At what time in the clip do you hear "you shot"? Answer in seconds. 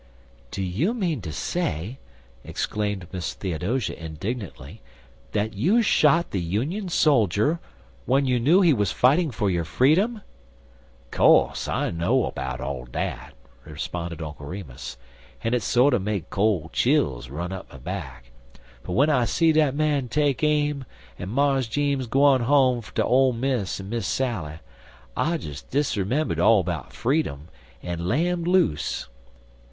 5.53-6.31